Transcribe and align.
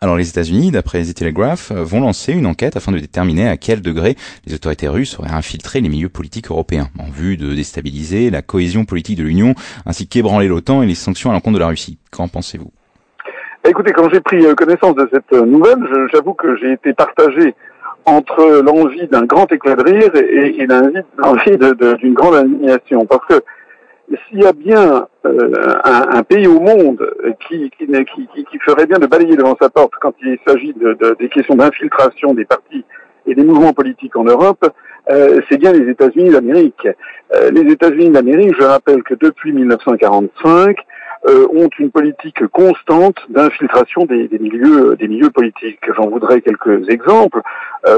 Alors 0.00 0.16
les 0.16 0.28
États-Unis, 0.28 0.70
d'après 0.70 1.02
The 1.02 1.14
Telegraph, 1.14 1.72
vont 1.72 2.00
lancer 2.00 2.32
une 2.32 2.46
enquête 2.46 2.76
afin 2.76 2.92
de 2.92 2.98
déterminer 2.98 3.48
à 3.48 3.56
quel 3.56 3.80
degré 3.80 4.16
les 4.46 4.54
autorités 4.54 4.88
russes 4.88 5.18
auraient 5.18 5.32
infiltré 5.32 5.80
les 5.80 5.88
milieux 5.88 6.08
politiques 6.08 6.50
européens, 6.50 6.88
en 6.98 7.10
vue 7.10 7.36
de 7.36 7.54
déstabiliser 7.54 8.30
la 8.30 8.42
cohésion 8.42 8.84
politique 8.84 9.18
de 9.18 9.24
l'Union, 9.24 9.54
ainsi 9.86 10.06
qu'ébranler 10.06 10.48
l'OTAN 10.48 10.82
et 10.82 10.86
les 10.86 10.94
sanctions 10.94 11.30
à 11.30 11.32
l'encontre 11.32 11.54
de 11.54 11.60
la 11.60 11.68
Russie. 11.68 11.98
Qu'en 12.10 12.28
pensez-vous? 12.28 12.70
Écoutez, 13.66 13.92
quand 13.92 14.10
j'ai 14.12 14.20
pris 14.20 14.44
euh, 14.44 14.54
connaissance 14.54 14.94
de 14.94 15.08
cette 15.10 15.32
euh, 15.32 15.46
nouvelle, 15.46 15.78
j'avoue 16.12 16.34
que 16.34 16.54
j'ai 16.56 16.72
été 16.72 16.92
partagé 16.92 17.54
entre 18.04 18.60
l'envie 18.62 19.06
d'un 19.08 19.24
grand 19.24 19.50
éclat 19.50 19.76
de 19.76 19.82
rire 19.84 20.10
et, 20.14 20.60
et 20.60 20.66
l'envie 20.66 21.56
d'une 22.02 22.12
grande 22.12 22.34
indignation. 22.34 23.06
Parce 23.06 23.24
que 23.26 23.42
s'il 24.28 24.42
y 24.42 24.46
a 24.46 24.52
bien 24.52 25.06
euh, 25.26 25.52
un, 25.84 26.22
pays 26.22 26.46
au 26.46 26.60
monde 26.60 27.10
qui, 27.48 27.70
qui, 27.70 28.58
ferait 28.58 28.86
bien 28.86 28.98
de 28.98 29.06
balayer 29.06 29.36
devant 29.36 29.56
sa 29.60 29.70
porte 29.70 29.92
quand 30.00 30.14
il 30.22 30.38
s'agit 30.46 30.74
de, 30.74 31.16
des 31.18 31.28
questions 31.28 31.54
d'infiltration 31.54 32.34
des 32.34 32.44
partis 32.44 32.84
et 33.26 33.34
des 33.34 33.42
mouvements 33.42 33.72
politiques 33.72 34.16
en 34.16 34.24
Europe, 34.24 34.66
euh, 35.10 35.40
c'est 35.48 35.56
bien 35.56 35.72
les 35.72 35.90
États-Unis 35.90 36.30
d'Amérique. 36.30 36.86
Euh, 37.34 37.50
les 37.50 37.72
États-Unis 37.72 38.10
d'Amérique, 38.10 38.54
je 38.58 38.64
rappelle 38.64 39.02
que 39.02 39.14
depuis 39.14 39.52
1945, 39.52 40.76
ont 41.54 41.70
une 41.78 41.90
politique 41.90 42.46
constante 42.48 43.16
d'infiltration 43.30 44.04
des, 44.04 44.28
milieux 44.38 44.94
des 44.94 45.08
milieux 45.08 45.30
politiques. 45.30 45.80
J'en 45.96 46.10
voudrais 46.10 46.42
quelques 46.42 46.86
exemples. 46.90 47.40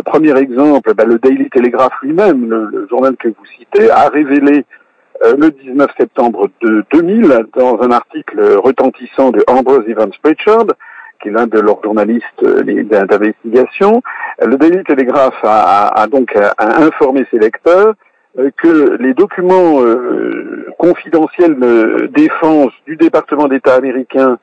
premier 0.04 0.38
exemple, 0.38 0.94
bah, 0.94 1.04
le 1.04 1.18
Daily 1.18 1.50
Telegraph 1.50 1.92
lui-même, 2.02 2.48
le, 2.48 2.86
journal 2.88 3.16
que 3.16 3.26
vous 3.26 3.46
citez, 3.58 3.90
a 3.90 4.08
révélé 4.10 4.58
euh, 4.58 4.75
le 5.22 5.50
19 5.50 5.90
septembre 5.98 6.48
de 6.62 6.84
2000 6.92 7.46
dans 7.56 7.80
un 7.82 7.90
article 7.90 8.40
retentissant 8.62 9.30
de 9.30 9.42
Ambrose 9.46 9.84
Evans 9.88 10.10
Pritchard, 10.22 10.66
qui 11.20 11.28
est 11.28 11.32
l'un 11.32 11.46
de 11.46 11.58
leurs 11.58 11.82
journalistes 11.82 12.42
euh, 12.42 12.62
d'investigation. 12.62 14.02
Le 14.44 14.56
Daily 14.56 14.84
Telegraph 14.84 15.34
a, 15.42 16.06
donc 16.10 16.36
informé 16.58 17.26
ses 17.30 17.38
lecteurs 17.38 17.94
euh, 18.38 18.50
que 18.62 18.96
les 19.00 19.14
documents 19.14 19.80
confidentiels 20.78 21.58
de 21.58 22.10
défense 22.14 22.72
du 22.86 22.96
département 22.96 23.48
d'État 23.48 23.74
américain 23.74 24.38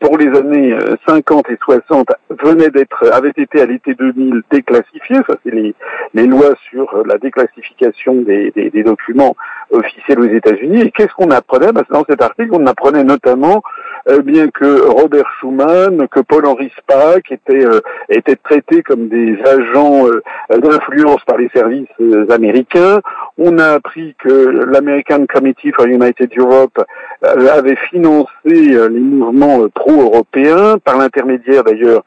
pour 0.00 0.18
les 0.18 0.28
années 0.36 0.76
50 1.06 1.50
et 1.50 1.58
60 1.62 2.08
venaient 2.42 2.70
d'être, 2.70 3.10
avaient 3.12 3.32
été 3.36 3.60
à 3.60 3.66
l'été 3.66 3.94
2000 3.94 4.42
déclassifiés. 4.50 5.20
Ça, 5.28 5.36
c'est 5.44 5.54
les, 5.54 5.74
les, 6.14 6.26
lois 6.26 6.54
sur 6.68 7.02
la 7.06 7.18
déclassification 7.18 8.14
des, 8.22 8.50
des, 8.52 8.70
des 8.70 8.82
documents 8.82 9.36
officiels 9.70 10.20
aux 10.20 10.28
États-Unis. 10.28 10.82
Et 10.82 10.90
qu'est-ce 10.90 11.12
qu'on 11.14 11.30
apprenait? 11.30 11.72
Ben, 11.72 11.82
Dans 11.90 12.04
cet 12.08 12.22
article, 12.22 12.50
on 12.52 12.66
apprenait 12.66 13.04
notamment 13.04 13.62
euh, 14.08 14.22
bien 14.22 14.48
que 14.48 14.80
Robert 14.86 15.26
Schuman, 15.38 16.08
que 16.08 16.20
Paul-Henri 16.20 16.72
Spaak 16.78 17.30
étaient, 17.30 17.64
euh, 17.64 17.80
étaient 18.08 18.36
traités 18.36 18.82
comme 18.82 19.08
des 19.08 19.38
agents 19.44 20.06
euh, 20.06 20.22
d'influence 20.58 21.22
par 21.26 21.36
les 21.36 21.50
services 21.54 21.88
américains. 22.30 23.00
On 23.36 23.58
a 23.58 23.72
appris 23.72 24.14
que 24.18 24.28
l'American 24.28 25.26
Committee 25.26 25.72
for 25.72 25.86
United 25.86 26.30
Europe 26.36 26.82
avait 27.22 27.76
financé 27.90 28.28
les 28.44 28.88
mouvements 28.88 29.68
pro-européens 29.74 30.78
par 30.78 30.96
l'intermédiaire 30.98 31.64
d'ailleurs 31.64 32.02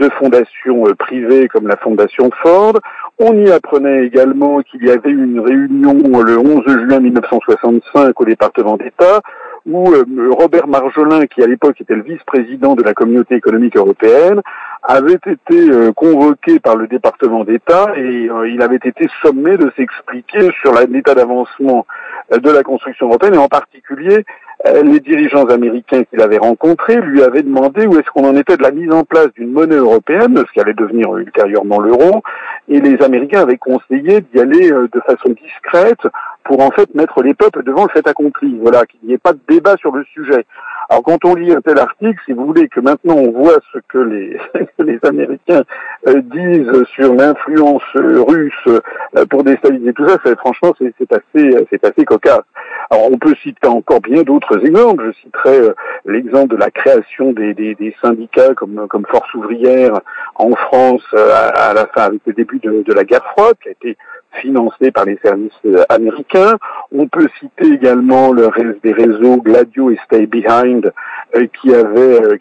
de 0.00 0.08
fondations 0.18 0.84
privées 0.98 1.48
comme 1.48 1.68
la 1.68 1.76
fondation 1.76 2.30
Ford. 2.42 2.74
On 3.18 3.32
y 3.38 3.50
apprenait 3.50 4.04
également 4.04 4.60
qu'il 4.62 4.84
y 4.84 4.90
avait 4.90 5.10
une 5.10 5.40
réunion 5.40 5.94
le 6.20 6.38
11 6.38 6.64
juin 6.66 7.00
1965 7.00 8.20
au 8.20 8.24
département 8.24 8.76
d'État 8.76 9.20
où 9.66 9.92
euh, 9.92 10.04
Robert 10.30 10.66
Marjolin, 10.66 11.26
qui 11.26 11.42
à 11.42 11.46
l'époque 11.46 11.80
était 11.80 11.94
le 11.94 12.02
vice-président 12.02 12.74
de 12.74 12.82
la 12.82 12.92
communauté 12.92 13.34
économique 13.36 13.76
européenne, 13.76 14.40
avait 14.82 15.14
été 15.14 15.70
euh, 15.70 15.92
convoqué 15.92 16.58
par 16.60 16.76
le 16.76 16.86
département 16.86 17.44
d'État 17.44 17.94
et 17.96 18.28
euh, 18.28 18.48
il 18.48 18.60
avait 18.62 18.76
été 18.76 19.06
sommé 19.22 19.56
de 19.56 19.72
s'expliquer 19.76 20.50
sur 20.60 20.74
l'état 20.74 21.14
d'avancement 21.14 21.86
de 22.30 22.50
la 22.50 22.62
construction 22.62 23.06
européenne 23.06 23.34
et 23.34 23.38
en 23.38 23.48
particulier 23.48 24.24
les 24.64 25.00
dirigeants 25.00 25.44
américains 25.44 26.04
qu'il 26.04 26.20
avait 26.20 26.38
rencontrés 26.38 26.96
lui 26.96 27.22
avaient 27.22 27.42
demandé 27.42 27.86
où 27.86 27.98
est-ce 27.98 28.10
qu'on 28.10 28.26
en 28.26 28.36
était 28.36 28.56
de 28.56 28.62
la 28.62 28.70
mise 28.70 28.92
en 28.92 29.04
place 29.04 29.28
d'une 29.34 29.52
monnaie 29.52 29.76
européenne, 29.76 30.36
ce 30.36 30.52
qui 30.52 30.60
allait 30.60 30.74
devenir 30.74 31.14
ultérieurement 31.16 31.80
l'euro, 31.80 32.22
et 32.68 32.80
les 32.80 33.02
Américains 33.02 33.42
avaient 33.42 33.58
conseillé 33.58 34.20
d'y 34.20 34.40
aller 34.40 34.70
de 34.70 35.00
façon 35.06 35.34
discrète 35.42 36.00
pour 36.44 36.60
en 36.60 36.70
fait 36.70 36.94
mettre 36.94 37.22
les 37.22 37.34
peuples 37.34 37.62
devant 37.62 37.84
le 37.84 37.90
fait 37.90 38.06
accompli. 38.06 38.58
Voilà, 38.60 38.84
qu'il 38.86 39.00
n'y 39.04 39.14
ait 39.14 39.18
pas 39.18 39.32
de 39.32 39.40
débat 39.48 39.76
sur 39.78 39.94
le 39.94 40.04
sujet. 40.04 40.46
Alors 40.88 41.02
quand 41.02 41.24
on 41.24 41.34
lit 41.34 41.52
un 41.52 41.60
tel 41.60 41.78
article, 41.78 42.20
si 42.26 42.32
vous 42.32 42.46
voulez 42.46 42.68
que 42.68 42.80
maintenant 42.80 43.14
on 43.14 43.30
voit 43.32 43.58
ce 43.72 43.78
que 43.88 43.98
les, 43.98 44.38
les 44.78 44.98
Américains 45.02 45.62
euh, 46.06 46.20
disent 46.22 46.84
sur 46.94 47.14
l'influence 47.14 47.82
russe 47.94 48.52
euh, 48.68 49.24
pour 49.30 49.44
déstabiliser 49.44 49.92
tout 49.94 50.06
ça, 50.06 50.18
franchement 50.36 50.72
c'est 50.78 51.12
assez 51.12 51.56
assez 51.82 52.04
cocasse. 52.04 52.44
Alors 52.90 53.10
on 53.10 53.18
peut 53.18 53.34
citer 53.42 53.66
encore 53.66 54.00
bien 54.00 54.22
d'autres 54.22 54.64
exemples. 54.64 55.06
Je 55.06 55.20
citerai 55.20 55.58
euh, 55.58 55.74
l'exemple 56.04 56.54
de 56.54 56.56
la 56.56 56.70
création 56.70 57.32
des, 57.32 57.96
syndicats 58.00 58.54
comme 58.54 59.06
Force 59.10 59.32
ouvrière 59.34 59.92
en 60.36 60.50
France 60.52 61.02
à, 61.14 61.72
la 61.74 61.86
fin 61.86 62.02
avec 62.02 62.20
le 62.26 62.32
début 62.32 62.58
de, 62.58 62.92
la 62.92 63.04
guerre 63.04 63.24
froide, 63.32 63.54
qui 63.62 63.68
a 63.68 63.72
été 63.72 63.96
financé 64.40 64.90
par 64.90 65.04
les 65.04 65.18
services 65.24 65.52
américains. 65.88 66.58
On 66.92 67.06
peut 67.08 67.28
citer 67.38 67.72
également 67.72 68.32
le, 68.32 68.48
des 68.82 68.92
réseaux 68.92 69.36
Gladio 69.38 69.90
et 69.90 69.98
Stay 70.04 70.26
Behind 70.26 70.92
euh, 71.36 71.46
qui 71.60 71.74
avaient, 71.74 72.22
euh, 72.22 72.38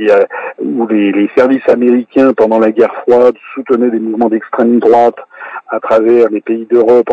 euh, 0.00 0.24
où 0.60 0.86
les, 0.86 1.28
services 1.36 1.68
américains 1.68 2.32
pendant 2.32 2.58
la 2.58 2.70
guerre 2.70 2.94
froide 3.02 3.34
soutenaient 3.54 3.90
des 3.90 3.98
mouvements 3.98 4.28
d'extrême 4.28 4.78
droite 4.78 5.18
à 5.68 5.80
travers 5.80 6.28
les 6.30 6.40
pays 6.40 6.66
d'Europe 6.70 7.08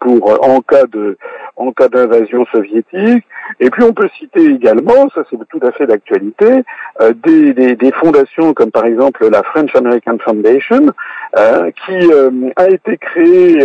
pour 0.00 0.44
en 0.44 0.60
cas 0.60 0.84
de 0.86 1.16
en 1.56 1.72
cas 1.72 1.88
d'invasion 1.88 2.46
soviétique. 2.46 3.24
Et 3.60 3.70
puis 3.70 3.82
on 3.82 3.92
peut 3.92 4.08
citer 4.18 4.44
également, 4.44 5.08
ça 5.14 5.22
c'est 5.28 5.36
tout 5.48 5.60
à 5.62 5.72
fait 5.72 5.86
d'actualité, 5.86 6.62
des, 7.24 7.52
des, 7.52 7.76
des, 7.76 7.92
fondations 7.92 8.54
comme 8.54 8.70
par 8.70 8.86
exemple 8.86 9.28
la 9.28 9.42
French 9.42 9.74
American 9.74 10.16
Foundation, 10.24 10.86
qui 11.34 12.10
a 12.56 12.68
été 12.68 12.96
créée 12.96 13.58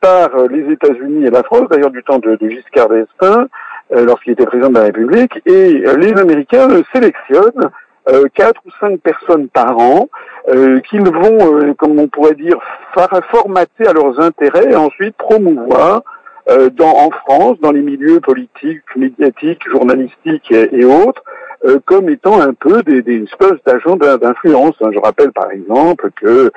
par 0.00 0.30
les 0.48 0.72
États-Unis 0.72 1.26
et 1.26 1.30
la 1.30 1.42
France, 1.42 1.68
d'ailleurs 1.70 1.90
du 1.90 2.02
temps 2.02 2.18
de, 2.18 2.36
de 2.36 2.48
Giscard 2.48 2.88
d'Estaing, 2.88 3.48
euh, 3.92 4.04
lorsqu'il 4.04 4.34
était 4.34 4.46
président 4.46 4.68
de 4.68 4.74
la 4.74 4.84
République, 4.84 5.40
et 5.46 5.82
euh, 5.84 5.96
les 5.96 6.12
Américains 6.12 6.68
sélectionnent 6.94 7.64
euh, 7.64 7.68
quatre 8.34 8.60
ou 8.66 8.70
cinq 8.80 9.00
personnes 9.00 9.48
par 9.48 9.78
an 9.78 10.08
qu'ils 10.88 11.08
vont, 11.08 11.74
comme 11.74 11.98
on 11.98 12.08
pourrait 12.08 12.34
dire, 12.34 12.56
formater 13.30 13.86
à 13.86 13.92
leurs 13.92 14.20
intérêts 14.20 14.72
et 14.72 14.76
ensuite 14.76 15.16
promouvoir 15.16 16.02
dans, 16.72 16.96
en 16.96 17.10
France, 17.10 17.58
dans 17.60 17.72
les 17.72 17.82
milieux 17.82 18.20
politiques, 18.20 18.82
médiatiques, 18.96 19.62
journalistiques 19.70 20.50
et, 20.50 20.84
autres, 20.84 21.22
comme 21.84 22.08
étant 22.08 22.40
un 22.40 22.54
peu 22.54 22.82
des, 22.82 23.02
des 23.02 23.22
espèces 23.24 23.62
d'agents 23.66 23.96
d'influence. 23.96 24.74
Je 24.80 24.98
rappelle 24.98 25.32
par 25.32 25.50
exemple 25.50 26.10
que 26.20 26.50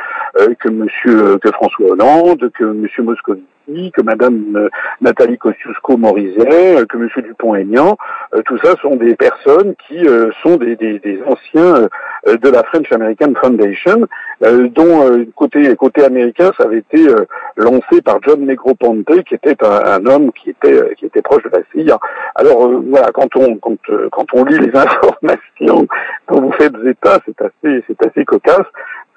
que 0.60 0.70
Monsieur 0.70 1.38
que 1.40 1.52
François 1.52 1.92
Hollande, 1.92 2.52
que 2.54 2.64
Monsieur 2.64 3.04
Moscovici 3.04 3.46
que 3.94 4.02
Madame 4.02 4.56
euh, 4.56 4.70
Nathalie 5.02 5.38
Kosciusko-Morizet, 5.38 6.78
euh, 6.78 6.86
que 6.86 6.98
Monsieur 6.98 7.22
Dupont-Aignan, 7.22 7.98
euh, 8.36 8.42
tout 8.46 8.58
ça 8.64 8.76
sont 8.82 8.96
des 8.96 9.16
personnes 9.16 9.76
qui 9.88 10.06
sont 10.42 10.58
des, 10.58 11.20
anciens 11.26 11.88
de 12.26 12.50
la 12.50 12.64
French 12.64 12.92
American 12.92 13.34
Foundation, 13.42 14.08
dont 14.42 15.26
côté 15.36 15.76
côté 15.76 16.04
américain, 16.04 16.52
ça 16.58 16.66
avait 16.66 16.80
été 16.80 17.08
lancé 17.56 18.02
par 18.04 18.20
John 18.24 18.46
Negroponte, 18.46 19.24
qui 19.26 19.36
était 19.36 19.56
un, 19.64 20.06
homme 20.06 20.32
qui 20.32 20.50
était 20.50 20.96
qui 20.96 21.06
était 21.06 21.22
proche 21.22 21.44
de 21.44 21.50
la 21.50 21.62
CIA. 21.72 22.00
Alors 22.36 22.70
voilà, 22.90 23.12
quand 23.14 23.36
on 23.36 23.56
quand 23.58 23.78
quand 24.12 24.26
on 24.34 24.46
lit 24.46 24.60
les 24.60 24.72
informations 24.78 25.88
dont 26.30 26.42
vous 26.42 26.52
faites 26.54 26.74
état, 26.86 27.20
c'est 27.26 27.42
assez 27.42 27.84
c'est 27.88 28.06
assez 28.06 28.25
cocasse 28.25 28.68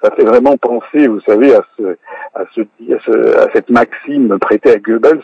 ça 0.01 0.11
fait 0.11 0.23
vraiment 0.23 0.57
penser, 0.57 1.07
vous 1.07 1.21
savez, 1.21 1.55
à, 1.55 1.61
ce, 1.77 1.97
à, 2.35 2.43
ce, 2.53 2.61
à, 3.37 3.47
cette 3.53 3.69
maxime 3.69 4.37
prêtée 4.39 4.71
à 4.71 4.77
Goebbels, 4.77 5.21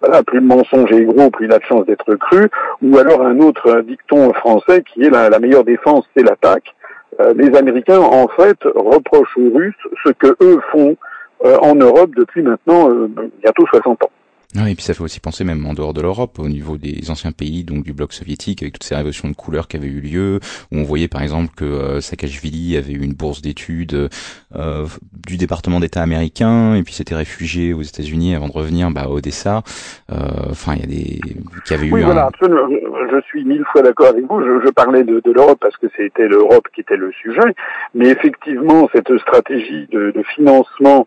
voilà, 0.00 0.22
plus 0.22 0.38
le 0.40 0.46
mensonge 0.46 0.92
est 0.92 1.04
gros, 1.04 1.30
plus 1.30 1.46
il 1.46 1.52
a 1.52 1.58
de 1.58 1.64
chance 1.64 1.84
d'être 1.86 2.14
cru, 2.14 2.48
ou 2.82 2.96
alors 2.98 3.22
un 3.22 3.40
autre 3.40 3.80
dicton 3.80 4.32
français 4.34 4.82
qui 4.82 5.02
est 5.02 5.10
la, 5.10 5.36
meilleure 5.38 5.64
défense, 5.64 6.04
c'est 6.16 6.22
l'attaque. 6.22 6.74
Euh, 7.20 7.32
les 7.34 7.56
Américains, 7.56 7.98
en 7.98 8.28
fait, 8.28 8.58
reprochent 8.62 9.36
aux 9.36 9.50
Russes 9.56 9.74
ce 10.04 10.10
que 10.10 10.36
eux 10.40 10.60
font 10.70 10.96
euh, 11.44 11.56
en 11.58 11.74
Europe 11.74 12.10
depuis 12.16 12.42
maintenant 12.42 12.90
euh, 12.90 13.08
bientôt 13.42 13.66
60 13.66 14.04
ans. 14.04 14.10
Oui, 14.54 14.70
et 14.70 14.74
puis 14.74 14.82
ça 14.82 14.94
fait 14.94 15.02
aussi 15.02 15.20
penser 15.20 15.44
même 15.44 15.66
en 15.66 15.74
dehors 15.74 15.92
de 15.92 16.00
l'Europe, 16.00 16.38
au 16.38 16.48
niveau 16.48 16.78
des 16.78 17.10
anciens 17.10 17.32
pays, 17.32 17.64
donc 17.64 17.84
du 17.84 17.92
bloc 17.92 18.14
soviétique, 18.14 18.62
avec 18.62 18.72
toutes 18.72 18.84
ces 18.84 18.94
révolutions 18.94 19.28
de 19.28 19.34
couleurs 19.34 19.68
qui 19.68 19.76
avaient 19.76 19.88
eu 19.88 20.00
lieu, 20.00 20.40
où 20.72 20.78
on 20.78 20.84
voyait 20.84 21.06
par 21.06 21.20
exemple 21.20 21.50
que 21.54 21.66
euh, 21.66 22.00
Saakashvili 22.00 22.78
avait 22.78 22.94
eu 22.94 23.02
une 23.02 23.12
bourse 23.12 23.42
d'études 23.42 24.08
euh, 24.56 24.86
du 25.26 25.36
département 25.36 25.80
d'État 25.80 26.00
américain, 26.00 26.74
et 26.76 26.82
puis 26.82 26.94
s'était 26.94 27.14
réfugié 27.14 27.74
aux 27.74 27.82
États-Unis 27.82 28.34
avant 28.34 28.48
de 28.48 28.52
revenir 28.52 28.90
bah, 28.90 29.02
à 29.02 29.08
Odessa. 29.10 29.62
Euh, 30.10 30.16
enfin, 30.50 30.76
il 30.76 30.80
y 30.80 30.84
a 30.84 30.86
des 30.86 31.20
qui 31.66 31.74
avaient 31.74 31.90
oui, 31.90 32.00
eu. 32.00 32.04
voilà, 32.04 32.24
absolument. 32.24 32.68
Je 32.70 33.20
suis 33.26 33.44
mille 33.44 33.64
fois 33.70 33.82
d'accord 33.82 34.08
avec 34.08 34.24
vous. 34.24 34.40
Je, 34.40 34.64
je 34.64 34.70
parlais 34.70 35.04
de, 35.04 35.20
de 35.22 35.30
l'Europe 35.30 35.58
parce 35.60 35.76
que 35.76 35.88
c'était 35.94 36.26
l'Europe 36.26 36.68
qui 36.74 36.80
était 36.80 36.96
le 36.96 37.12
sujet, 37.12 37.54
mais 37.94 38.08
effectivement, 38.08 38.88
cette 38.94 39.14
stratégie 39.18 39.86
de, 39.92 40.10
de 40.10 40.22
financement 40.34 41.06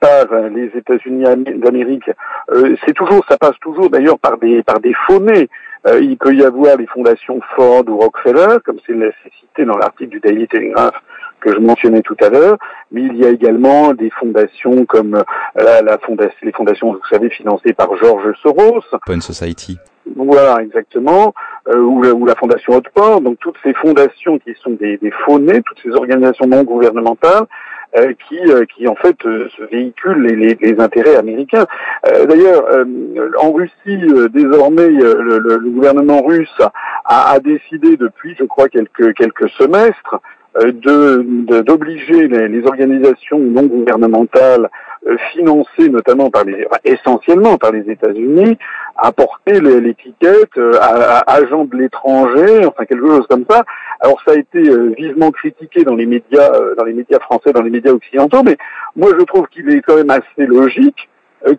par 0.00 0.26
les 0.50 0.70
États-Unis 0.74 1.24
d'Amérique, 1.56 2.10
euh, 2.50 2.76
c'est 2.84 2.94
toujours, 2.94 3.24
ça 3.28 3.36
passe 3.36 3.58
toujours 3.60 3.90
d'ailleurs 3.90 4.18
par 4.18 4.38
des 4.38 4.62
par 4.62 4.80
des 4.80 4.94
faux-nés. 5.06 5.48
Euh, 5.86 6.00
il 6.00 6.16
peut 6.16 6.34
y 6.34 6.44
avoir 6.44 6.76
les 6.76 6.86
fondations 6.86 7.40
Ford 7.54 7.84
ou 7.86 7.98
Rockefeller, 7.98 8.56
comme 8.64 8.78
c'est 8.86 8.94
cité 9.40 9.64
dans 9.64 9.76
l'article 9.76 10.10
du 10.10 10.20
Daily 10.20 10.48
Telegraph 10.48 10.94
que 11.40 11.52
je 11.52 11.58
mentionnais 11.60 12.02
tout 12.02 12.16
à 12.20 12.30
l'heure, 12.30 12.58
mais 12.90 13.02
il 13.02 13.16
y 13.16 13.24
a 13.24 13.28
également 13.28 13.94
des 13.94 14.10
fondations 14.10 14.84
comme 14.86 15.22
la, 15.54 15.82
la 15.82 15.98
fondation, 15.98 16.36
les 16.42 16.50
fondations, 16.50 16.92
vous 16.92 17.00
savez, 17.08 17.30
financées 17.30 17.74
par 17.74 17.94
George 17.96 18.34
Soros. 18.42 18.82
Open 18.92 19.20
Society. 19.20 19.78
Voilà, 20.16 20.62
exactement, 20.62 21.34
euh, 21.68 21.78
ou, 21.78 22.02
la, 22.02 22.12
ou, 22.12 22.26
la, 22.26 22.34
Fondation 22.34 22.74
Haute-Port, 22.74 23.20
donc 23.20 23.38
toutes 23.38 23.56
ces 23.62 23.74
fondations 23.74 24.38
qui 24.38 24.54
sont 24.60 24.70
des, 24.70 24.96
des 24.96 25.12
faux 25.12 25.38
nés, 25.38 25.62
toutes 25.62 25.78
ces 25.82 25.90
organisations 25.90 26.46
non 26.46 26.64
gouvernementales, 26.64 27.46
euh, 27.96 28.12
qui, 28.28 28.38
euh, 28.38 28.66
qui 28.66 28.86
en 28.86 28.94
fait 28.96 29.16
euh, 29.24 29.48
les, 29.72 30.76
intérêts 30.78 31.16
américains. 31.16 31.66
D'ailleurs, 32.04 32.64
en 33.38 33.52
Russie, 33.52 33.98
désormais, 34.30 34.88
le, 34.88 35.38
le, 35.38 35.70
gouvernement 35.70 36.22
russe 36.22 36.60
a, 37.06 37.32
a, 37.32 37.40
décidé 37.40 37.96
depuis, 37.96 38.36
je 38.38 38.44
crois, 38.44 38.68
quelques 38.68 39.14
quelques 39.14 39.48
semestres, 39.50 40.20
de 40.56 41.60
d'obliger 41.62 42.26
les, 42.26 42.48
les, 42.48 42.66
organisations 42.66 43.38
non 43.38 43.64
gouvernementales 43.64 44.68
financées 45.32 45.88
notamment 45.88 46.30
par 46.30 46.44
les 46.44 46.66
essentiellement 46.84 47.56
par 47.58 47.72
les 47.72 47.90
États-Unis 47.90 48.58
à 48.96 49.12
porter 49.12 49.60
l'étiquette 49.60 50.58
à, 50.80 51.18
à, 51.18 51.34
agent 51.36 51.66
de 51.66 51.76
l'étranger, 51.76 52.66
enfin 52.66 52.84
quelque 52.84 53.06
chose 53.06 53.26
comme 53.28 53.44
ça. 53.48 53.64
Alors 54.00 54.20
ça 54.26 54.32
a 54.32 54.36
été 54.36 54.60
vivement 54.96 55.30
critiqué 55.30 55.84
dans 55.84 55.94
les 55.94 56.06
médias, 56.06 56.50
dans 56.76 56.84
les 56.84 56.94
médias 56.94 57.20
français, 57.20 57.52
dans 57.52 57.62
les 57.62 57.70
médias 57.70 57.92
occidentaux, 57.92 58.42
mais 58.42 58.56
moi 58.96 59.10
je 59.16 59.24
trouve 59.24 59.46
qu'il 59.48 59.70
est 59.70 59.82
quand 59.82 59.96
même 59.96 60.10
assez 60.10 60.46
logique 60.46 61.08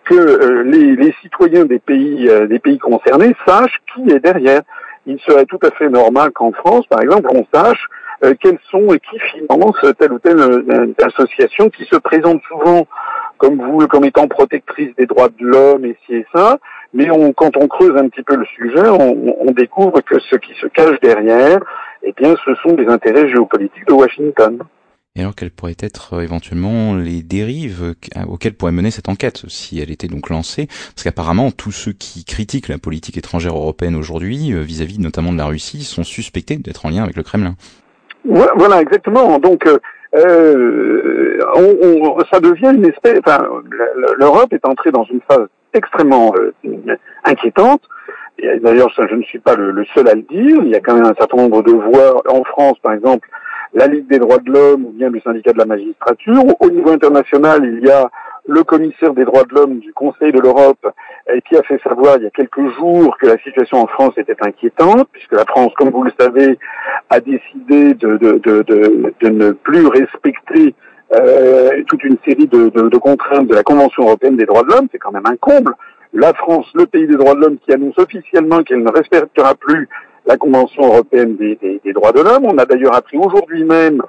que 0.05 0.61
les, 0.63 0.95
les 0.97 1.13
citoyens 1.21 1.63
des 1.63 1.79
pays 1.79 2.29
des 2.49 2.59
pays 2.59 2.77
concernés 2.77 3.33
sachent 3.47 3.81
qui 3.93 4.11
est 4.11 4.19
derrière. 4.19 4.61
Il 5.05 5.19
serait 5.21 5.45
tout 5.45 5.59
à 5.63 5.71
fait 5.71 5.89
normal 5.89 6.31
qu'en 6.31 6.51
France, 6.51 6.85
par 6.87 7.01
exemple, 7.01 7.29
on 7.33 7.45
sache 7.53 7.87
euh, 8.23 8.33
quels 8.39 8.59
sont 8.69 8.93
et 8.93 8.99
qui 8.99 9.17
financent 9.19 9.85
telle 9.97 10.13
ou 10.13 10.19
telle 10.19 10.39
euh, 10.39 10.93
association 11.01 11.69
qui 11.69 11.85
se 11.85 11.95
présente 11.95 12.41
souvent 12.47 12.85
comme 13.37 13.57
vous, 13.57 13.87
comme 13.87 14.03
étant 14.03 14.27
protectrice 14.27 14.93
des 14.97 15.05
droits 15.05 15.29
de 15.29 15.45
l'homme 15.45 15.85
et 15.85 15.95
ci 16.05 16.15
et 16.15 16.25
ça, 16.35 16.57
mais 16.93 17.09
on, 17.09 17.31
quand 17.31 17.55
on 17.55 17.67
creuse 17.67 17.95
un 17.95 18.09
petit 18.09 18.23
peu 18.23 18.35
le 18.35 18.45
sujet, 18.45 18.89
on, 18.89 19.47
on, 19.47 19.51
découvre 19.51 20.01
que 20.01 20.19
ce 20.19 20.35
qui 20.35 20.53
se 20.59 20.67
cache 20.67 20.99
derrière, 21.01 21.59
eh 22.03 22.13
bien, 22.17 22.35
ce 22.43 22.53
sont 22.55 22.75
des 22.75 22.87
intérêts 22.87 23.29
géopolitiques 23.29 23.87
de 23.87 23.93
Washington. 23.93 24.59
Et 25.15 25.21
alors, 25.21 25.35
quelles 25.35 25.51
pourraient 25.51 25.77
être 25.79 26.15
euh, 26.15 26.21
éventuellement 26.21 26.95
les 26.95 27.23
dérives 27.23 27.95
auxquelles 28.27 28.55
pourrait 28.55 28.73
mener 28.73 28.91
cette 28.91 29.07
enquête, 29.07 29.45
si 29.47 29.79
elle 29.79 29.91
était 29.91 30.07
donc 30.07 30.29
lancée? 30.29 30.67
Parce 30.67 31.03
qu'apparemment, 31.03 31.51
tous 31.51 31.71
ceux 31.71 31.93
qui 31.93 32.25
critiquent 32.25 32.67
la 32.67 32.77
politique 32.77 33.17
étrangère 33.17 33.55
européenne 33.55 33.95
aujourd'hui, 33.95 34.51
vis-à-vis 34.51 34.99
notamment 34.99 35.31
de 35.31 35.37
la 35.37 35.45
Russie, 35.45 35.83
sont 35.83 36.03
suspectés 36.03 36.57
d'être 36.57 36.85
en 36.85 36.89
lien 36.89 37.03
avec 37.03 37.15
le 37.15 37.23
Kremlin. 37.23 37.55
Voilà, 38.25 38.81
exactement. 38.81 39.39
Donc, 39.39 39.65
euh, 40.15 41.39
on, 41.55 41.77
on, 41.81 42.19
ça 42.31 42.39
devient 42.39 42.73
une 42.75 42.85
espèce. 42.85 43.19
Enfin, 43.25 43.47
l'Europe 44.17 44.51
est 44.53 44.65
entrée 44.65 44.91
dans 44.91 45.03
une 45.05 45.21
phase 45.27 45.47
extrêmement 45.73 46.33
euh, 46.37 46.53
inquiétante. 47.23 47.81
D'ailleurs, 48.61 48.89
je 48.97 49.15
ne 49.15 49.23
suis 49.23 49.39
pas 49.39 49.55
le, 49.55 49.83
seul 49.93 50.07
à 50.07 50.15
le 50.15 50.21
dire. 50.21 50.59
Il 50.63 50.69
y 50.69 50.75
a 50.75 50.79
quand 50.79 50.93
même 50.93 51.05
un 51.05 51.15
certain 51.15 51.37
nombre 51.37 51.61
de 51.61 51.71
voix 51.71 52.21
en 52.29 52.43
France, 52.45 52.77
par 52.81 52.93
exemple, 52.93 53.27
la 53.73 53.87
Ligue 53.87 54.07
des 54.07 54.17
droits 54.17 54.37
de 54.37 54.49
l'homme 54.51 54.85
ou 54.85 54.91
bien 54.91 55.09
le 55.09 55.19
syndicat 55.19 55.51
de 55.51 55.57
la 55.57 55.65
magistrature. 55.65 56.41
Au 56.59 56.69
niveau 56.69 56.91
international, 56.91 57.65
il 57.65 57.85
y 57.85 57.91
a 57.91 58.09
le 58.49 58.63
commissaire 58.63 59.13
des 59.13 59.25
droits 59.25 59.43
de 59.43 59.53
l'homme 59.53 59.79
du 59.79 59.93
Conseil 59.93 60.31
de 60.31 60.39
l'Europe 60.39 60.85
qui 61.47 61.55
a 61.55 61.63
fait 61.63 61.79
savoir 61.83 62.17
il 62.17 62.23
y 62.23 62.27
a 62.27 62.31
quelques 62.31 62.67
jours 62.77 63.15
que 63.17 63.27
la 63.27 63.37
situation 63.37 63.77
en 63.77 63.87
France 63.87 64.13
était 64.17 64.35
inquiétante, 64.41 65.07
puisque 65.11 65.33
la 65.33 65.45
France, 65.45 65.71
comme 65.77 65.89
vous 65.89 66.03
le 66.03 66.11
savez, 66.19 66.57
a 67.09 67.19
décidé 67.19 67.93
de, 67.93 68.17
ne 69.29 69.51
plus 69.51 69.85
respecter 69.87 70.73
euh, 71.13 71.83
toute 71.87 72.03
une 72.03 72.17
série 72.25 72.47
de, 72.47 72.97
contraintes 72.97 73.47
de 73.47 73.55
la 73.55 73.63
Convention 73.63 74.03
européenne 74.03 74.37
des 74.37 74.45
droits 74.45 74.63
de 74.63 74.69
l'homme. 74.69 74.87
C'est 74.91 74.97
quand 74.97 75.11
même 75.11 75.25
un 75.25 75.35
comble. 75.37 75.75
La 76.13 76.33
France, 76.33 76.65
le 76.73 76.87
pays 76.87 77.05
des 77.05 77.15
droits 77.15 77.35
de 77.35 77.41
l'homme, 77.41 77.57
qui 77.59 77.71
annonce 77.71 77.97
officiellement 77.99 78.63
qu'elle 78.63 78.81
ne 78.81 78.91
respectera 78.91 79.53
plus 79.53 79.87
la 80.25 80.37
Convention 80.37 80.83
européenne 80.83 81.35
des 81.37 81.93
droits 81.93 82.11
de 82.11 82.21
l'homme. 82.21 82.45
On 82.45 82.57
a 82.57 82.65
d'ailleurs 82.65 82.95
appris 82.95 83.17
aujourd'hui 83.17 83.63
même 83.63 84.01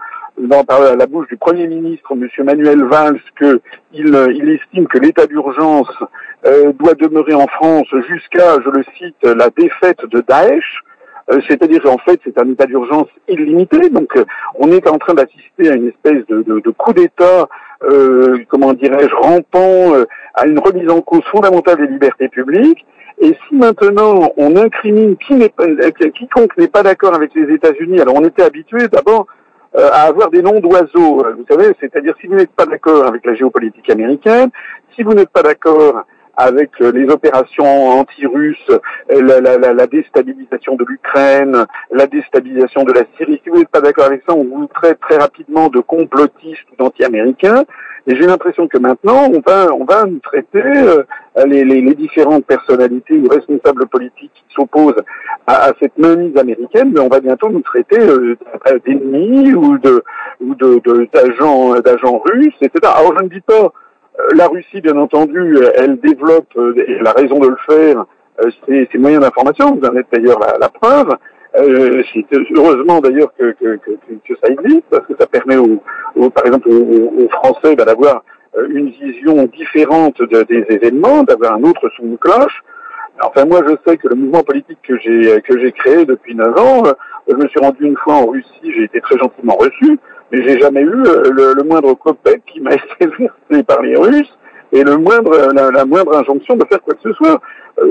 dans, 0.48 0.64
par 0.64 0.96
la 0.96 1.06
bouche 1.06 1.28
du 1.28 1.36
Premier 1.36 1.66
ministre, 1.66 2.12
M. 2.12 2.28
Manuel 2.44 2.84
Valls, 2.84 3.20
qu'il 3.38 3.60
il 3.92 4.48
estime 4.50 4.86
que 4.86 4.98
l'état 4.98 5.26
d'urgence 5.26 5.92
euh, 6.46 6.72
doit 6.72 6.94
demeurer 6.94 7.34
en 7.34 7.46
France 7.46 7.88
jusqu'à, 8.08 8.56
je 8.64 8.70
le 8.70 8.84
cite, 8.96 9.22
la 9.22 9.50
défaite 9.50 10.04
de 10.06 10.22
Daesh. 10.26 10.82
Euh, 11.30 11.38
c'est-à-dire 11.46 11.80
en 11.86 11.98
fait 11.98 12.18
c'est 12.24 12.38
un 12.40 12.50
état 12.50 12.66
d'urgence 12.66 13.08
illimité, 13.28 13.88
donc 13.90 14.16
euh, 14.16 14.24
on 14.58 14.72
est 14.72 14.88
en 14.88 14.98
train 14.98 15.14
d'assister 15.14 15.70
à 15.70 15.74
une 15.74 15.88
espèce 15.88 16.26
de, 16.28 16.42
de, 16.42 16.60
de 16.60 16.70
coup 16.70 16.92
d'État, 16.92 17.48
comment 18.48 18.74
dirais-je, 18.74 19.14
rampant 19.14 19.94
à 20.34 20.46
une 20.46 20.58
remise 20.58 20.90
en 20.90 21.00
cause 21.00 21.24
fondamentale 21.30 21.78
des 21.78 21.86
libertés 21.86 22.28
publiques. 22.28 22.84
Et 23.20 23.36
si 23.48 23.54
maintenant 23.54 24.32
on 24.36 24.56
incrimine 24.56 25.16
qui 25.16 25.34
n'est 25.34 25.48
pas, 25.50 25.66
quiconque 26.14 26.56
n'est 26.58 26.68
pas 26.68 26.82
d'accord 26.82 27.14
avec 27.14 27.34
les 27.34 27.54
États-Unis, 27.54 28.00
alors 28.00 28.16
on 28.16 28.24
était 28.24 28.42
habitué 28.42 28.88
d'abord 28.88 29.26
euh, 29.76 29.88
à 29.92 30.02
avoir 30.02 30.30
des 30.30 30.42
noms 30.42 30.60
d'oiseaux, 30.60 31.22
vous 31.36 31.44
savez, 31.48 31.74
c'est-à-dire 31.80 32.14
si 32.20 32.26
vous 32.26 32.34
n'êtes 32.34 32.50
pas 32.50 32.66
d'accord 32.66 33.06
avec 33.06 33.24
la 33.24 33.34
géopolitique 33.34 33.88
américaine, 33.90 34.50
si 34.94 35.02
vous 35.02 35.14
n'êtes 35.14 35.30
pas 35.30 35.42
d'accord 35.42 36.04
avec 36.36 36.70
euh, 36.80 36.92
les 36.92 37.08
opérations 37.08 37.88
anti-russes, 37.90 38.70
euh, 38.70 39.22
la, 39.22 39.40
la, 39.40 39.72
la, 39.72 39.86
déstabilisation 39.86 40.76
de 40.76 40.84
l'Ukraine, 40.88 41.66
la 41.90 42.06
déstabilisation 42.06 42.84
de 42.84 42.92
la 42.92 43.02
Syrie. 43.16 43.40
Si 43.42 43.50
vous 43.50 43.58
n'êtes 43.58 43.68
pas 43.68 43.80
d'accord 43.80 44.06
avec 44.06 44.22
ça, 44.26 44.34
on 44.34 44.44
vous 44.44 44.66
traite 44.66 45.00
très 45.00 45.18
rapidement 45.18 45.68
de 45.68 45.80
complotistes 45.80 46.66
ou 46.72 46.82
d'anti-américains. 46.82 47.64
Et 48.06 48.16
j'ai 48.16 48.26
l'impression 48.26 48.66
que 48.66 48.78
maintenant, 48.78 49.30
on 49.30 49.40
va, 49.46 49.72
on 49.74 49.84
va 49.84 50.04
nous 50.04 50.20
traiter 50.20 50.62
euh, 50.64 51.04
les, 51.46 51.64
les, 51.64 51.82
les, 51.82 51.94
différentes 51.94 52.46
personnalités 52.46 53.18
ou 53.18 53.28
responsables 53.28 53.86
politiques 53.88 54.32
qui 54.34 54.54
s'opposent 54.54 55.02
à, 55.46 55.66
à, 55.66 55.72
cette 55.80 55.98
mainmise 55.98 56.36
américaine, 56.36 56.92
mais 56.94 57.00
on 57.00 57.08
va 57.08 57.20
bientôt 57.20 57.50
nous 57.50 57.60
traiter 57.60 58.00
euh, 58.00 58.36
d'ennemis 58.86 59.52
ou 59.52 59.78
de 59.78 60.02
ou 60.40 60.54
de 60.54 60.80
d'agents 61.12 61.78
d'agents 61.80 62.22
russes, 62.24 62.54
etc. 62.62 62.92
Alors 62.96 63.14
je 63.18 63.24
ne 63.24 63.28
dis 63.28 63.42
pas 63.42 63.70
la 64.34 64.48
Russie, 64.48 64.80
bien 64.80 64.96
entendu, 64.96 65.56
elle 65.76 65.98
développe, 66.00 66.56
et 66.76 66.92
elle 66.98 67.06
a 67.06 67.12
raison 67.12 67.38
de 67.38 67.48
le 67.48 67.56
faire, 67.68 68.04
ses, 68.66 68.88
ses 68.90 68.98
moyens 68.98 69.22
d'information. 69.22 69.76
Vous 69.76 69.86
en 69.86 69.96
êtes 69.96 70.06
d'ailleurs 70.12 70.38
la, 70.38 70.58
la 70.58 70.68
preuve. 70.68 71.10
Euh, 71.56 72.02
c'est 72.14 72.24
heureusement 72.54 73.00
d'ailleurs 73.00 73.32
que, 73.36 73.54
ça 74.40 74.48
existe 74.48 74.84
parce 74.90 75.04
que 75.06 75.14
ça 75.18 75.26
permet, 75.26 75.56
aux, 75.56 76.30
par 76.30 76.46
exemple, 76.46 76.68
aux, 76.68 77.28
Français 77.28 77.74
bah, 77.74 77.84
d'avoir 77.84 78.22
euh, 78.56 78.68
une 78.70 78.90
vision 78.90 79.44
différente 79.46 80.20
de, 80.22 80.42
des 80.42 80.64
événements, 80.68 81.24
d'avoir 81.24 81.54
un 81.54 81.62
autre 81.64 81.90
son 81.96 82.06
de 82.06 82.16
cloche. 82.16 82.62
Enfin, 83.22 83.44
moi, 83.44 83.60
je 83.66 83.74
sais 83.86 83.96
que 83.96 84.08
le 84.08 84.14
mouvement 84.14 84.42
politique 84.42 84.78
que 84.82 84.96
j'ai 84.98 85.42
que 85.42 85.58
j'ai 85.58 85.72
créé 85.72 86.04
depuis 86.04 86.34
9 86.34 86.58
ans, 86.58 86.82
euh, 86.86 86.92
je 87.28 87.34
me 87.34 87.48
suis 87.48 87.60
rendu 87.60 87.84
une 87.84 87.96
fois 87.96 88.14
en 88.14 88.26
Russie, 88.26 88.72
j'ai 88.74 88.84
été 88.84 89.00
très 89.00 89.18
gentiment 89.18 89.54
reçu, 89.54 89.98
mais 90.30 90.42
j'ai 90.42 90.60
jamais 90.60 90.82
eu 90.82 91.02
euh, 91.06 91.30
le, 91.30 91.54
le, 91.54 91.62
moindre 91.62 91.94
copec 91.94 92.42
qui 92.46 92.60
m'a 92.60 92.74
été 92.74 93.06
versé 93.06 93.62
par 93.64 93.82
les 93.82 93.96
Russes 93.96 94.32
et 94.72 94.82
le 94.82 94.96
moindre 94.96 95.52
la, 95.52 95.70
la, 95.70 95.84
moindre 95.84 96.16
injonction 96.16 96.56
de 96.56 96.64
faire 96.66 96.80
quoi 96.82 96.94
que 96.94 97.02
ce 97.02 97.12
soit. 97.14 97.40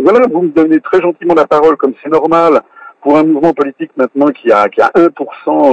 voilà, 0.03 0.25
vous 0.31 0.43
me 0.43 0.49
donnez 0.49 0.79
très 0.79 1.01
gentiment 1.01 1.33
la 1.33 1.47
parole 1.47 1.75
comme 1.77 1.93
c'est 2.01 2.09
normal 2.09 2.61
pour 3.01 3.17
un 3.17 3.23
mouvement 3.23 3.53
politique 3.53 3.91
maintenant 3.95 4.27
qui 4.27 4.51
a, 4.51 4.67
qui 4.69 4.81
a 4.81 4.91
1% 4.95 5.09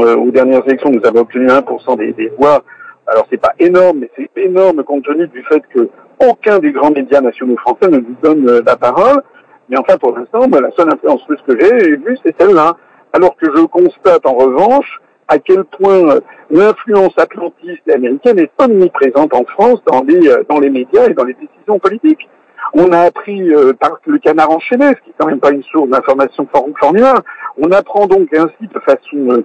euh, 0.05 0.17
aux 0.17 0.31
dernières 0.31 0.67
élections, 0.67 0.91
nous 0.91 1.05
avons 1.05 1.21
obtenu 1.21 1.47
1% 1.47 1.97
des, 1.97 2.13
des 2.13 2.33
voix. 2.39 2.63
Alors 3.07 3.27
c'est 3.31 3.41
pas 3.41 3.53
énorme, 3.59 4.01
mais 4.01 4.11
c'est 4.17 4.31
énorme 4.37 4.83
compte 4.85 5.05
tenu 5.05 5.27
du 5.29 5.43
fait 5.45 5.63
que 5.73 5.89
aucun 6.21 6.59
des 6.59 6.73
grands 6.73 6.91
médias 6.91 7.21
nationaux 7.21 7.57
français 7.59 7.89
ne 7.89 7.99
nous 7.99 8.17
donne 8.23 8.49
euh, 8.49 8.63
la 8.65 8.77
parole. 8.77 9.23
Mais 9.69 9.77
enfin, 9.79 9.97
pour 9.99 10.17
l'instant, 10.17 10.47
la 10.49 10.71
seule 10.77 10.93
influence 10.93 11.23
russe 11.29 11.41
que 11.47 11.59
j'ai 11.59 11.97
vue, 11.97 12.19
c'est 12.25 12.35
celle-là. 12.39 12.77
Alors 13.13 13.37
que 13.37 13.47
je 13.55 13.63
constate 13.63 14.25
en 14.25 14.35
revanche 14.35 15.01
à 15.29 15.39
quel 15.39 15.65
point 15.65 16.09
euh, 16.09 16.21
l'influence 16.51 17.13
atlantiste 17.19 17.83
et 17.87 17.93
américaine 17.93 18.39
est 18.39 18.51
omniprésente 18.59 19.35
en 19.35 19.45
France 19.45 19.81
dans 19.87 20.03
les, 20.03 20.31
dans 20.49 20.61
les 20.61 20.71
médias 20.71 21.07
et 21.07 21.15
dans 21.15 21.25
les 21.25 21.35
décisions 21.35 21.79
politiques. 21.79 22.29
On 22.75 22.93
a 22.93 23.01
appris 23.01 23.49
par 23.81 23.99
le 24.07 24.19
canard 24.19 24.51
enchaîné, 24.51 24.87
ce 24.89 25.01
qui 25.05 25.11
est 25.11 25.15
quand 25.19 25.29
même 25.29 25.41
pas 25.41 25.53
une 25.53 25.63
source 25.63 25.89
d'information 25.89 26.47
formidable. 26.79 27.21
On 27.57 27.71
apprend 27.71 28.07
donc 28.07 28.29
ainsi 28.35 28.69
de 28.69 28.81
façon 28.81 29.45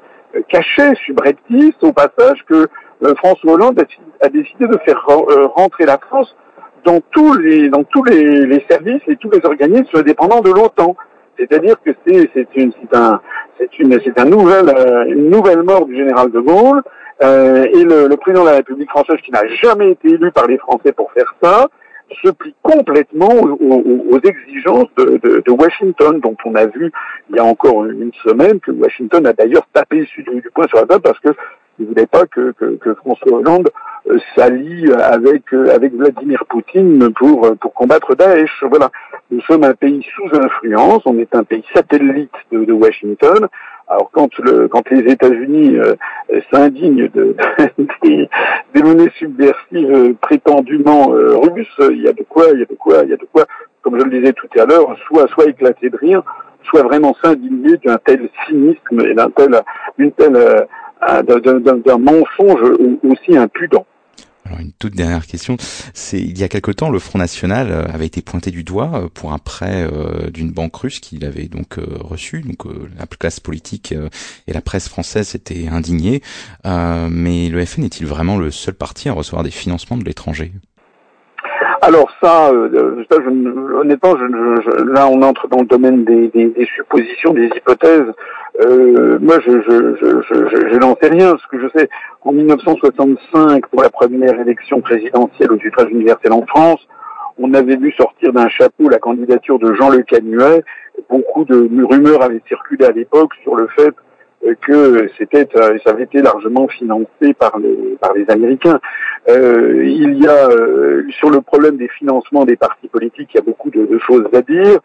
cachée, 0.50 0.93
subreptice, 1.05 1.75
au 1.81 1.93
passage, 1.93 2.43
que 2.50 2.67
François 3.17 3.53
Hollande 3.53 3.79
a, 4.21 4.27
décidé 4.29 4.67
de 4.67 4.77
faire 4.85 5.05
rentrer 5.55 5.85
la 5.85 6.00
France 6.00 6.35
dans 6.83 7.00
tous 7.11 7.33
les 7.35 7.69
dans 7.69 7.83
tous 7.83 8.03
les, 8.03 8.45
les 8.45 8.65
services 8.69 9.01
et 9.07 9.15
tous 9.15 9.29
les 9.29 9.45
organismes 9.45 10.03
dépendants 10.03 10.41
de 10.41 10.51
l'OTAN. 10.51 10.95
C'est-à-dire 11.38 11.75
que 11.83 11.91
c'est 12.05 12.47
une 12.55 12.71
un 12.93 13.19
une 13.79 14.00
un 14.17 14.25
nouvel 14.25 14.69
euh, 14.69 15.05
une 15.05 15.29
nouvelle 15.29 15.63
mort 15.63 15.85
du 15.85 15.95
général 15.95 16.31
de 16.31 16.39
Gaulle 16.39 16.81
euh, 17.23 17.65
et 17.65 17.83
le, 17.83 18.07
le, 18.07 18.17
président 18.17 18.43
de 18.43 18.50
la 18.50 18.55
République 18.55 18.89
française 18.89 19.17
qui 19.23 19.31
n'a 19.31 19.45
jamais 19.61 19.91
été 19.91 20.09
élu 20.09 20.31
par 20.31 20.47
les 20.47 20.57
Français 20.57 20.91
pour 20.91 21.11
faire 21.11 21.33
ça 21.41 21.67
se 22.23 22.29
plie 22.29 22.55
complètement 22.61 23.31
aux, 23.33 23.83
aux, 24.09 24.19
exigences 24.19 24.89
de, 24.97 25.19
de, 25.23 25.43
de, 25.45 25.51
Washington, 25.51 26.19
dont 26.19 26.35
on 26.45 26.55
a 26.55 26.65
vu 26.65 26.91
il 27.29 27.35
y 27.35 27.39
a 27.39 27.43
encore 27.43 27.85
une 27.85 28.11
semaine 28.25 28.59
que 28.59 28.71
Washington 28.71 29.25
a 29.27 29.33
d'ailleurs 29.33 29.65
tapé 29.73 30.01
du, 30.01 30.23
du 30.23 30.50
poing 30.53 30.67
sur 30.67 30.79
la 30.79 30.85
table 30.85 31.01
parce 31.01 31.19
que 31.19 31.29
il 31.81 31.88
voulait 31.88 32.05
pas 32.05 32.25
que, 32.25 32.51
que, 32.51 32.75
que 32.75 32.93
François 32.95 33.33
Hollande 33.33 33.69
euh, 34.09 34.17
s'allie 34.35 34.91
avec 34.93 35.53
euh, 35.53 35.73
avec 35.73 35.93
Vladimir 35.93 36.43
Poutine 36.47 37.11
pour 37.13 37.55
pour 37.59 37.73
combattre 37.73 38.15
Daesh. 38.15 38.63
Voilà, 38.69 38.89
nous 39.31 39.41
sommes 39.41 39.63
un 39.63 39.73
pays 39.73 40.05
sous 40.15 40.38
influence, 40.38 41.01
on 41.05 41.17
est 41.17 41.33
un 41.35 41.43
pays 41.43 41.63
satellite 41.73 42.31
de, 42.51 42.65
de 42.65 42.73
Washington. 42.73 43.47
Alors 43.88 44.09
quand 44.11 44.38
le 44.39 44.67
quand 44.67 44.89
les 44.89 45.11
États-Unis 45.11 45.75
euh, 45.77 45.95
s'indignent 46.51 47.09
de, 47.09 47.35
des, 48.03 48.29
des, 48.73 48.83
monnaies 48.83 49.11
subversives 49.17 50.15
prétendument 50.21 51.07
russes, 51.07 51.79
il 51.89 52.01
y 52.01 52.07
a 52.07 52.13
de 52.13 52.23
quoi, 52.27 52.45
il 52.53 52.59
y 52.59 52.63
a 52.63 52.65
de 52.65 52.75
quoi, 52.75 53.01
il 53.03 53.09
y 53.09 53.13
a 53.13 53.17
de 53.17 53.27
quoi, 53.31 53.45
comme 53.81 54.00
je 54.00 54.05
le 54.05 54.19
disais 54.19 54.33
tout 54.33 54.47
à 54.59 54.65
l'heure, 54.65 54.95
soit 55.07 55.27
soit 55.29 55.47
éclater 55.47 55.89
de 55.89 55.97
rire, 55.97 56.23
soit 56.63 56.83
vraiment 56.83 57.15
s'indigner 57.23 57.77
d'un 57.83 57.97
tel 57.97 58.29
cynisme 58.47 59.01
et 59.01 59.13
d'un 59.13 59.29
tel 59.29 59.59
une 59.97 60.11
telle 60.13 60.67
d'un 61.01 61.98
mensonge 61.98 62.77
aussi 63.03 63.36
impudent. 63.38 63.86
Alors 64.46 64.60
une 64.60 64.72
toute 64.74 64.96
dernière 64.96 65.27
question, 65.27 65.55
c'est 65.93 66.20
il 66.20 66.38
y 66.38 66.43
a 66.43 66.48
quelque 66.48 66.72
temps 66.72 66.89
le 66.89 67.00
Front 67.00 67.20
National 67.20 67.72
euh, 67.72 67.86
avait 67.86 68.08
été 68.08 68.22
pointé 68.22 68.50
du 68.50 68.63
doigt 68.63 68.91
euh, 68.96 69.08
pour 69.13 69.34
un 69.34 69.38
prêt 69.38 69.88
euh, 69.88 70.29
d'une 70.31 70.51
banque 70.51 70.75
russe 70.75 71.00
qu'il 71.00 71.25
avait 71.25 71.48
donc 71.48 71.77
reçu, 71.77 72.41
donc 72.41 72.65
la 72.98 73.05
classe 73.05 73.39
politique 73.39 73.93
et 74.48 74.53
la 74.53 74.62
presse 74.62 74.89
française 74.89 75.27
s'étaient 75.27 75.67
indignés, 75.67 76.22
mais 76.65 77.50
le 77.50 77.65
FN 77.65 77.84
est-il 77.84 78.05
vraiment 78.08 78.38
le 78.38 78.51
seul 78.51 78.74
parti 78.74 79.10
à 79.10 79.13
recevoir 79.13 79.43
des 79.43 79.51
financements 79.51 79.98
de 79.98 80.03
l'étranger? 80.03 80.51
Alors 81.81 82.11
ça, 82.21 82.51
ça 83.09 83.17
je, 83.23 83.75
honnêtement, 83.75 84.15
je, 84.15 84.83
là 84.93 85.07
on 85.07 85.21
entre 85.23 85.47
dans 85.47 85.61
le 85.61 85.65
domaine 85.65 86.03
des, 86.05 86.27
des, 86.27 86.50
des 86.50 86.65
suppositions, 86.75 87.33
des 87.33 87.47
hypothèses. 87.47 88.13
Euh, 88.59 89.17
moi, 89.19 89.39
je, 89.39 89.51
je, 89.61 89.95
je, 90.00 90.69
je, 90.69 90.77
n'en 90.77 90.95
sais 91.01 91.09
rien. 91.09 91.35
Ce 91.38 91.47
que 91.47 91.59
je 91.59 91.67
sais, 91.75 91.89
en 92.21 92.33
1965, 92.33 93.65
pour 93.67 93.81
la 93.81 93.89
première 93.89 94.39
élection 94.39 94.81
présidentielle 94.81 95.51
au 95.51 95.59
suffrage 95.59 95.89
universel 95.89 96.33
en 96.33 96.45
France, 96.45 96.85
on 97.39 97.53
avait 97.53 97.77
vu 97.77 97.91
sortir 97.93 98.33
d'un 98.33 98.50
chapeau 98.50 98.89
la 98.89 99.00
candidature 99.00 99.57
de 99.57 99.73
Jean 99.73 99.89
Le 99.89 100.03
Canuet. 100.03 100.63
Beaucoup 101.09 101.45
de 101.45 101.67
rumeurs 101.83 102.21
avaient 102.21 102.43
circulé 102.47 102.85
à 102.85 102.91
l'époque 102.91 103.31
sur 103.43 103.55
le 103.55 103.67
fait 103.75 103.93
que 104.62 105.07
c'était 105.17 105.48
euh, 105.55 105.77
ça 105.83 105.91
avait 105.91 106.03
été 106.03 106.21
largement 106.21 106.67
financé 106.67 107.33
par 107.38 107.57
les 107.60 107.98
par 108.00 108.13
les 108.13 108.25
Américains. 108.29 108.79
Euh, 109.29 109.83
il 109.86 110.24
y 110.24 110.27
a 110.27 110.50
euh, 110.50 111.03
sur 111.19 111.29
le 111.29 111.41
problème 111.41 111.77
des 111.77 111.88
financements 111.89 112.43
des 112.43 112.55
partis 112.55 112.88
politiques, 112.88 113.29
il 113.33 113.38
y 113.38 113.39
a 113.39 113.43
beaucoup 113.43 113.69
de, 113.69 113.86
de 113.86 114.00
choses 114.00 114.25
à 114.33 114.41
dire. 114.41 114.79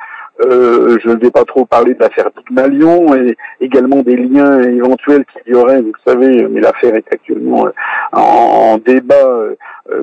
Euh, 0.45 0.99
je 1.03 1.09
ne 1.09 1.17
vais 1.17 1.31
pas 1.31 1.47
trop 1.47 1.65
parler 1.65 1.95
de 1.95 2.01
l'affaire 2.01 2.31
Pygmalion 2.31 3.15
et 3.15 3.35
également 3.63 4.03
des 4.03 4.17
liens 4.17 4.61
éventuels 4.63 5.25
qu'il 5.25 5.55
y 5.55 5.57
aurait, 5.57 5.81
vous 5.81 5.93
le 5.95 6.13
savez, 6.13 6.47
mais 6.51 6.61
l'affaire 6.61 6.95
est 6.95 7.11
actuellement 7.11 7.69
en, 8.13 8.21
en 8.21 8.77
débat, 8.77 9.47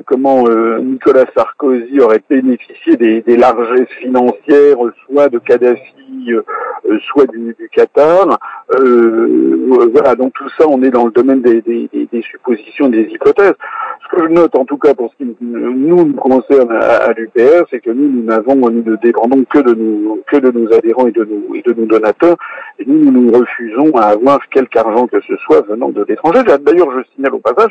comment 0.06 0.48
Nicolas 0.80 1.26
Sarkozy 1.36 2.00
aurait 2.00 2.22
bénéficié 2.28 2.96
des, 2.96 3.20
des 3.22 3.36
largesses 3.36 3.94
financières, 4.00 4.78
soit 5.06 5.28
de 5.28 5.38
Kadhafi, 5.38 6.32
soit 7.12 7.26
du, 7.26 7.54
du 7.56 7.68
Qatar. 7.68 8.40
Voilà, 8.70 10.14
donc 10.14 10.32
tout 10.34 10.48
ça, 10.58 10.66
on 10.68 10.82
est 10.82 10.90
dans 10.90 11.06
le 11.06 11.12
domaine 11.12 11.42
des, 11.42 11.60
des, 11.60 11.88
des, 11.92 12.22
suppositions, 12.22 12.88
des 12.88 13.08
hypothèses. 13.10 13.54
Ce 14.02 14.16
que 14.16 14.22
je 14.24 14.32
note, 14.32 14.54
en 14.56 14.64
tout 14.64 14.78
cas, 14.78 14.94
pour 14.94 15.10
ce 15.12 15.16
qui 15.16 15.36
nous, 15.40 16.04
nous 16.04 16.12
concerne 16.14 16.72
à, 16.72 17.04
à 17.04 17.12
l'UPR, 17.12 17.66
c'est 17.70 17.80
que 17.80 17.90
nous, 17.90 18.10
nous 18.10 18.24
n'avons, 18.24 18.54
nous 18.54 18.82
ne 18.82 18.96
dépendons 18.96 19.44
que 19.44 19.58
de 19.58 19.74
nous 19.74 20.22
que 20.30 20.36
de 20.38 20.50
nos 20.50 20.72
adhérents 20.72 21.06
et 21.06 21.12
de 21.12 21.24
nos, 21.24 21.54
et 21.54 21.62
de 21.62 21.72
nos 21.72 21.86
donateurs. 21.86 22.36
Et 22.78 22.84
nous 22.86 23.10
nous 23.10 23.32
refusons 23.32 23.94
à 23.96 24.06
avoir 24.06 24.40
quelque 24.48 24.76
argent 24.78 25.06
que 25.06 25.20
ce 25.20 25.36
soit 25.36 25.62
venant 25.62 25.90
de 25.90 26.04
l'étranger. 26.08 26.40
D'ailleurs, 26.42 26.90
je 26.96 27.04
signale 27.14 27.34
au 27.34 27.38
passage 27.38 27.70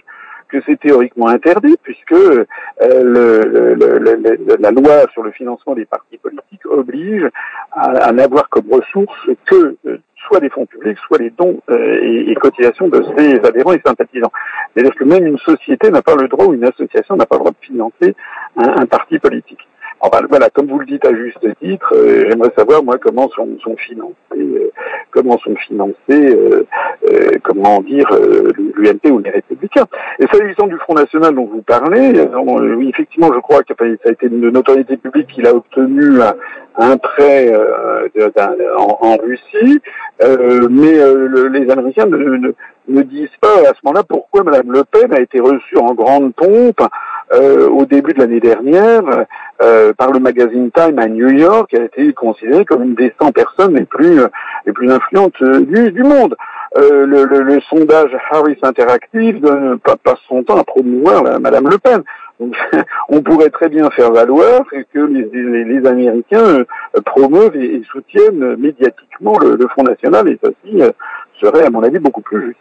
que 0.53 0.60
c'est 0.67 0.79
théoriquement 0.79 1.27
interdit 1.27 1.75
puisque 1.81 2.12
euh, 2.13 2.45
le, 2.79 3.41
le, 3.41 3.74
le, 3.74 4.55
la 4.60 4.72
loi 4.72 5.07
sur 5.13 5.24
le 5.24 5.31
financement 5.31 5.74
des 5.74 5.86
partis 5.86 6.17
politiques 6.17 6.65
oblige 6.65 7.27
à, 7.72 7.89
à 7.89 8.12
n'avoir 8.12 8.50
comme 8.50 8.72
ressources 8.72 9.29
que 9.45 9.75
euh, 9.88 9.98
soit 10.27 10.39
des 10.39 10.50
fonds 10.50 10.67
publics, 10.67 10.98
soit 11.07 11.17
les 11.17 11.31
dons 11.31 11.60
euh, 11.72 12.00
et, 12.03 12.31
et, 12.31 12.36
cotisations 12.36 12.88
de 12.88 13.03
ses 13.17 13.39
adhérents 13.43 13.74
et 13.74 13.81
sympathisants. 13.83 14.31
C'est-à-dire 14.74 14.95
que 14.95 15.03
même 15.03 15.25
une 15.25 15.39
société 15.39 15.89
n'a 15.89 16.03
pas 16.03 16.15
le 16.15 16.27
droit 16.27 16.45
ou 16.45 16.53
une 16.53 16.65
association 16.65 17.15
n'a 17.15 17.25
pas 17.25 17.36
le 17.36 17.39
droit 17.39 17.51
de 17.51 17.65
financer 17.65 18.15
un, 18.55 18.81
un 18.83 18.86
parti 18.86 19.17
politique? 19.17 19.67
Enfin, 20.05 20.19
voilà, 20.29 20.50
comme 20.50 20.67
vous 20.67 20.79
le 20.79 20.86
dites 20.86 21.05
à 21.05 21.15
juste 21.15 21.45
titre, 21.60 21.93
euh, 21.95 22.25
j'aimerais 22.29 22.51
savoir 22.57 22.83
moi 22.83 22.98
comment 22.98 23.29
sont, 23.29 23.57
sont 23.63 23.77
financés, 23.77 24.15
euh, 24.33 24.62
comment 25.13 25.38
sont 25.38 25.55
financés, 25.55 25.96
euh, 26.10 26.63
comment 27.43 27.82
dire 27.82 28.08
l'UMP 28.75 29.12
ou 29.12 29.20
les 29.20 29.29
Républicains. 29.29 29.86
Et 30.20 30.25
s'agissant 30.27 30.67
du 30.67 30.77
Front 30.77 30.96
National 30.96 31.36
dont 31.36 31.46
vous 31.46 31.62
parlez, 31.62 32.13
oui, 32.77 32.89
effectivement, 32.89 33.32
je 33.34 33.39
crois 33.39 33.63
que 33.63 33.74
ça 33.77 34.10
a 34.10 34.12
été 34.12 34.27
une 34.27 34.50
notoriété 34.50 34.98
publique 34.98 35.27
qu'il 35.27 35.48
a 35.48 35.53
obtenu 35.53 36.20
un, 36.77 36.98
prêt 36.98 37.53
en, 38.77 39.17
Russie, 39.17 39.79
mais 40.70 40.98
les 41.50 41.70
Américains 41.70 42.08
ne, 42.08 43.01
disent 43.03 43.29
pas 43.39 43.60
à 43.70 43.74
ce 43.74 43.79
moment-là 43.84 44.03
pourquoi 44.08 44.43
Mme 44.43 44.72
Le 44.72 44.84
Pen 44.84 45.13
a 45.13 45.20
été 45.20 45.39
reçue 45.39 45.77
en 45.77 45.93
grande 45.93 46.34
pompe 46.34 46.82
euh, 47.34 47.68
au 47.70 47.86
début 47.86 48.13
de 48.13 48.20
l'année 48.20 48.40
dernière 48.40 49.04
euh, 49.62 49.94
par 49.94 50.12
le 50.12 50.20
magazine 50.20 50.72
Time 50.72 51.00
à 51.00 51.08
New 51.08 51.30
York, 51.30 51.74
a 51.74 51.84
été 51.84 52.13
considérée 52.13 52.66
comme 52.66 52.84
une 52.84 52.96
des 52.96 53.13
100 53.20 53.32
personnes 53.32 53.75
les 53.75 53.86
plus 53.86 54.20
les 54.66 54.74
plus 54.74 54.92
influentes 54.92 55.42
du, 55.42 56.04
monde. 56.04 56.36
Euh, 56.78 57.06
le, 57.06 57.60
sondage 57.70 58.12
Harris 58.32 58.58
Interactive 58.63 59.40
donne, 59.40 59.80
passe 59.80 60.20
son 60.28 60.44
temps 60.44 60.58
à 60.58 60.63
promouvoir 60.63 61.24
la, 61.24 61.40
Madame 61.40 61.70
Le 61.70 61.78
Pen. 61.78 62.04
On 63.10 63.22
pourrait 63.22 63.50
très 63.50 63.70
bien 63.70 63.90
faire 63.92 64.12
valoir 64.12 64.63
que 64.94 65.00
les, 65.00 65.88
Américains 65.88 66.40
euh, 66.40 66.66
promeuvent 67.06 67.56
et, 67.56 67.75
et, 67.75 67.84
soutiennent 67.92 68.56
médiatiquement 68.56 69.38
le, 69.40 69.56
le 69.56 69.68
Front 69.68 69.84
National 69.84 70.28
et 70.28 70.40
ceci 70.44 70.82
serait, 71.42 71.66
à 71.66 71.70
mon 71.70 71.84
avis, 71.84 72.00
beaucoup 72.00 72.22
plus 72.22 72.48
juste. 72.48 72.60